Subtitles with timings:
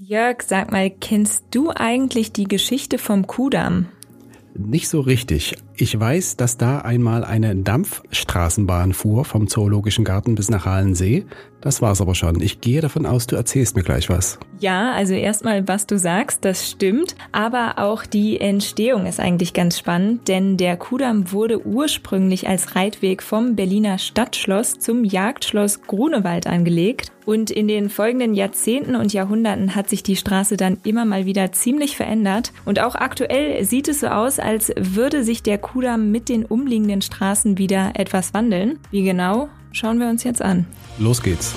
[0.00, 3.86] Jörg, sag mal, kennst du eigentlich die Geschichte vom Kudamm?
[4.54, 5.56] Nicht so richtig.
[5.80, 11.24] Ich weiß, dass da einmal eine Dampfstraßenbahn fuhr vom Zoologischen Garten bis nach Halensee.
[11.60, 12.40] Das war's aber schon.
[12.40, 14.40] Ich gehe davon aus, du erzählst mir gleich was.
[14.60, 17.14] Ja, also erstmal, was du sagst, das stimmt.
[17.30, 23.22] Aber auch die Entstehung ist eigentlich ganz spannend, denn der Kudamm wurde ursprünglich als Reitweg
[23.22, 27.12] vom Berliner Stadtschloss zum Jagdschloss Grunewald angelegt.
[27.24, 31.52] Und in den folgenden Jahrzehnten und Jahrhunderten hat sich die Straße dann immer mal wieder
[31.52, 32.52] ziemlich verändert.
[32.64, 37.02] Und auch aktuell sieht es so aus, als würde sich der Kudamm mit den umliegenden
[37.02, 38.78] Straßen wieder etwas wandeln.
[38.90, 40.66] Wie genau, schauen wir uns jetzt an.
[40.98, 41.54] Los geht's.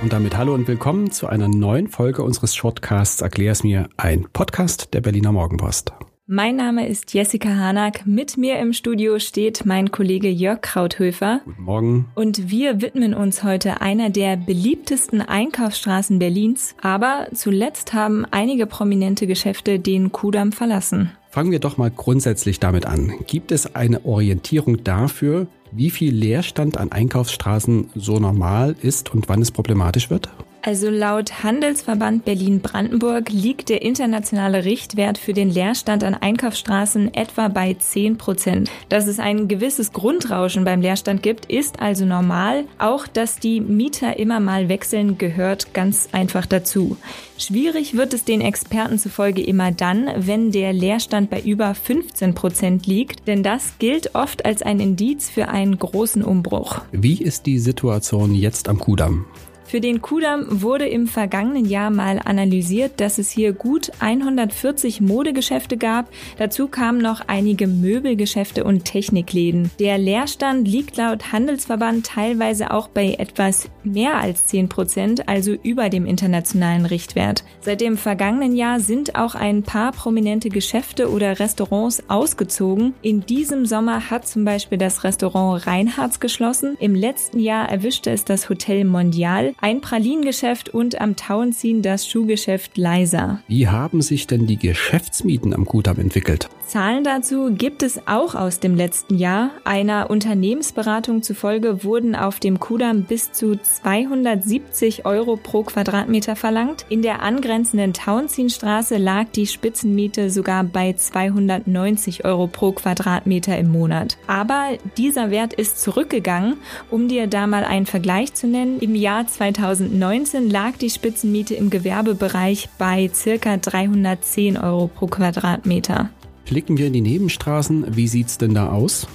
[0.00, 4.92] Und damit hallo und willkommen zu einer neuen Folge unseres Shortcasts Erklär's mir, ein Podcast
[4.92, 5.92] der Berliner Morgenpost.
[6.26, 8.06] Mein Name ist Jessica Hanack.
[8.06, 11.42] Mit mir im Studio steht mein Kollege Jörg Krauthöfer.
[11.44, 12.06] Guten Morgen.
[12.14, 16.76] Und wir widmen uns heute einer der beliebtesten Einkaufsstraßen Berlins.
[16.80, 21.10] Aber zuletzt haben einige prominente Geschäfte den Kudamm verlassen.
[21.28, 23.12] Fangen wir doch mal grundsätzlich damit an.
[23.26, 29.42] Gibt es eine Orientierung dafür, wie viel Leerstand an Einkaufsstraßen so normal ist und wann
[29.42, 30.30] es problematisch wird?
[30.66, 37.74] Also laut Handelsverband Berlin-Brandenburg liegt der internationale Richtwert für den Leerstand an Einkaufsstraßen etwa bei
[37.74, 38.70] 10 Prozent.
[38.88, 42.64] Dass es ein gewisses Grundrauschen beim Leerstand gibt, ist also normal.
[42.78, 46.96] Auch, dass die Mieter immer mal wechseln, gehört ganz einfach dazu.
[47.36, 52.86] Schwierig wird es den Experten zufolge immer dann, wenn der Leerstand bei über 15 Prozent
[52.86, 56.80] liegt, denn das gilt oft als ein Indiz für einen großen Umbruch.
[56.90, 59.26] Wie ist die Situation jetzt am Kudamm?
[59.74, 65.76] Für den Kudamm wurde im vergangenen Jahr mal analysiert, dass es hier gut 140 Modegeschäfte
[65.76, 66.10] gab.
[66.38, 69.72] Dazu kamen noch einige Möbelgeschäfte und Technikläden.
[69.80, 75.88] Der Leerstand liegt laut Handelsverband teilweise auch bei etwas mehr als 10 Prozent, also über
[75.88, 77.42] dem internationalen Richtwert.
[77.60, 82.94] Seit dem vergangenen Jahr sind auch ein paar prominente Geschäfte oder Restaurants ausgezogen.
[83.02, 86.76] In diesem Sommer hat zum Beispiel das Restaurant Reinhards geschlossen.
[86.78, 92.76] Im letzten Jahr erwischte es das Hotel Mondial ein Pralinengeschäft und am Tauenziehen das Schuhgeschäft
[92.76, 93.40] Leiser.
[93.48, 96.50] Wie haben sich denn die Geschäftsmieten am Guthaben entwickelt?
[96.66, 99.50] Zahlen dazu gibt es auch aus dem letzten Jahr.
[99.64, 106.84] Einer Unternehmensberatung zufolge wurden auf dem Kudamm bis zu 270 Euro pro Quadratmeter verlangt.
[106.88, 114.16] In der angrenzenden Tauentzienstraße lag die Spitzenmiete sogar bei 290 Euro pro Quadratmeter im Monat.
[114.26, 116.56] Aber dieser Wert ist zurückgegangen.
[116.90, 121.68] Um dir da mal einen Vergleich zu nennen, im Jahr 2019 lag die Spitzenmiete im
[121.68, 126.08] Gewerbebereich bei circa 310 Euro pro Quadratmeter.
[126.46, 127.94] Blicken wir in die Nebenstraßen.
[127.94, 129.06] Wie sieht's denn da aus?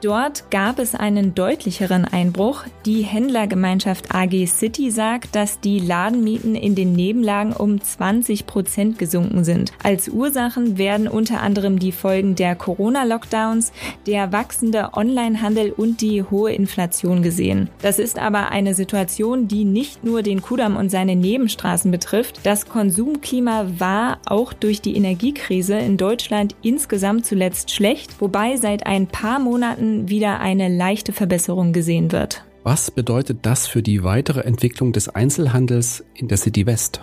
[0.00, 2.62] Dort gab es einen deutlicheren Einbruch.
[2.86, 9.42] Die Händlergemeinschaft AG City sagt, dass die Ladenmieten in den Nebenlagen um 20 Prozent gesunken
[9.42, 9.72] sind.
[9.82, 13.72] Als Ursachen werden unter anderem die Folgen der Corona-Lockdowns,
[14.06, 17.68] der wachsende Onlinehandel und die hohe Inflation gesehen.
[17.82, 22.38] Das ist aber eine Situation, die nicht nur den Kudamm und seine Nebenstraßen betrifft.
[22.44, 29.08] Das Konsumklima war auch durch die Energiekrise in Deutschland insgesamt zuletzt schlecht, wobei seit ein
[29.08, 32.44] paar Monaten wieder eine leichte Verbesserung gesehen wird.
[32.64, 37.00] Was bedeutet das für die weitere Entwicklung des Einzelhandels in der City West?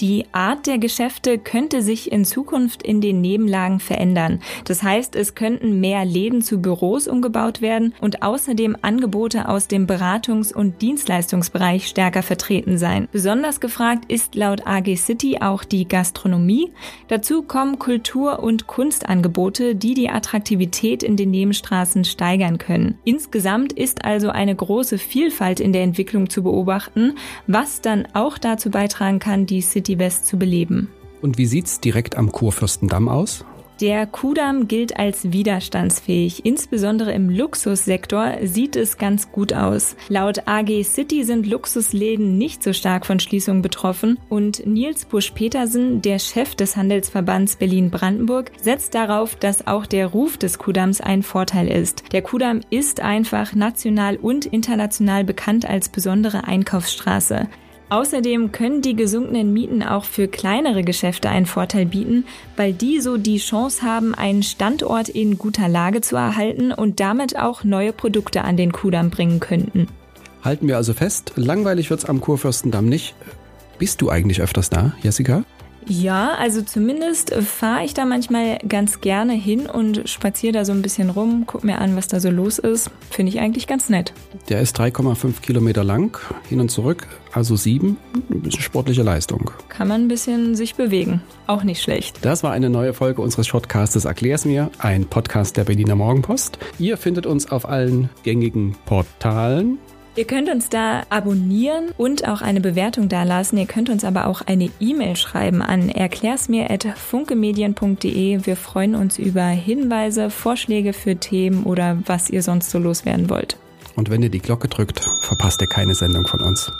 [0.00, 4.40] Die Art der Geschäfte könnte sich in Zukunft in den Nebenlagen verändern.
[4.64, 9.86] Das heißt, es könnten mehr Läden zu Büros umgebaut werden und außerdem Angebote aus dem
[9.86, 13.06] Beratungs- und Dienstleistungsbereich stärker vertreten sein.
[13.12, 16.72] Besonders gefragt ist laut AG City auch die Gastronomie.
[17.06, 22.98] Dazu kommen Kultur- und Kunstangebote, die die Attraktivität in den Nebenstraßen steigern können.
[23.04, 27.14] Insgesamt ist also eine große Vielfalt in der Entwicklung zu beobachten,
[27.46, 30.88] was dann auch dazu beitragen kann, die City City West zu beleben.
[31.20, 33.44] Und wie sieht's direkt am Kurfürstendamm aus?
[33.80, 36.46] Der Kudamm gilt als widerstandsfähig.
[36.46, 39.96] Insbesondere im Luxussektor sieht es ganz gut aus.
[40.08, 46.20] Laut AG City sind Luxusläden nicht so stark von Schließungen betroffen und Nils Busch-Petersen, der
[46.20, 52.04] Chef des Handelsverbands Berlin-Brandenburg, setzt darauf, dass auch der Ruf des Kudamms ein Vorteil ist.
[52.12, 57.48] Der Kudamm ist einfach national und international bekannt als besondere Einkaufsstraße.
[57.94, 62.24] Außerdem können die gesunkenen Mieten auch für kleinere Geschäfte einen Vorteil bieten,
[62.56, 67.38] weil die so die Chance haben, einen Standort in guter Lage zu erhalten und damit
[67.38, 69.86] auch neue Produkte an den Kudamm bringen könnten.
[70.42, 73.14] Halten wir also fest, langweilig wird's am Kurfürstendamm nicht.
[73.78, 75.44] Bist du eigentlich öfters da, Jessica?
[75.86, 80.82] Ja, also zumindest fahre ich da manchmal ganz gerne hin und spaziere da so ein
[80.82, 82.90] bisschen rum, guck mir an, was da so los ist.
[83.10, 84.12] Finde ich eigentlich ganz nett.
[84.48, 87.96] Der ist 3,5 Kilometer lang, hin und zurück, also sieben.
[88.30, 89.50] Ein bisschen sportliche Leistung.
[89.68, 91.22] Kann man ein bisschen sich bewegen.
[91.46, 92.18] Auch nicht schlecht.
[92.22, 96.58] Das war eine neue Folge unseres Shortcastes Erklär's mir, ein Podcast der Berliner Morgenpost.
[96.78, 99.78] Ihr findet uns auf allen gängigen Portalen.
[100.16, 103.58] Ihr könnt uns da abonnieren und auch eine Bewertung dalassen.
[103.58, 108.46] Ihr könnt uns aber auch eine E-Mail schreiben an erklärsmir.funkemedien.de.
[108.46, 113.56] Wir freuen uns über Hinweise, Vorschläge für Themen oder was ihr sonst so loswerden wollt.
[113.96, 116.70] Und wenn ihr die Glocke drückt, verpasst ihr keine Sendung von uns.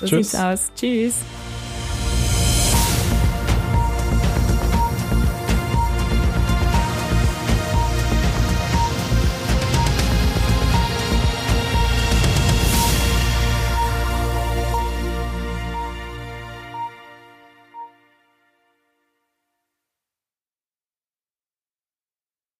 [0.00, 0.32] So Tschüss.
[0.32, 0.70] sieht's aus.
[0.76, 1.14] Tschüss.